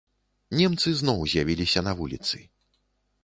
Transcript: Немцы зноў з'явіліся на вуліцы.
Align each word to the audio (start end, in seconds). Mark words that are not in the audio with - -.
Немцы 0.59 0.93
зноў 1.01 1.19
з'явіліся 1.33 1.83
на 1.87 1.93
вуліцы. 1.99 2.37